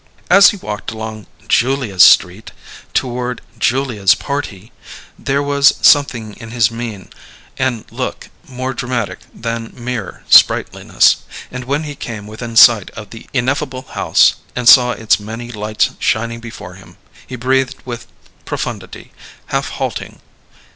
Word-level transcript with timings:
As 0.31 0.49
he 0.49 0.57
walked 0.57 0.89
along 0.89 1.27
Julia's 1.47 2.01
Street 2.01 2.49
toward 2.91 3.39
Julia's 3.59 4.15
Party, 4.15 4.71
there 5.19 5.43
was 5.43 5.75
something 5.83 6.33
in 6.37 6.49
his 6.49 6.71
mien 6.71 7.09
and 7.59 7.85
look 7.91 8.31
more 8.47 8.73
dramatic 8.73 9.19
than 9.31 9.71
mere 9.75 10.23
sprightliness; 10.27 11.17
and 11.51 11.65
when 11.65 11.83
he 11.83 11.93
came 11.93 12.25
within 12.25 12.55
sight 12.55 12.89
of 12.97 13.11
the 13.11 13.27
ineffable 13.31 13.83
house 13.93 14.37
and 14.55 14.67
saw 14.67 14.93
its 14.93 15.19
many 15.19 15.51
lights 15.51 15.91
shining 15.99 16.39
before 16.39 16.73
him, 16.73 16.97
he 17.27 17.35
breathed 17.35 17.75
with 17.85 18.07
profundity, 18.43 19.11
half 19.49 19.69
halting. 19.69 20.19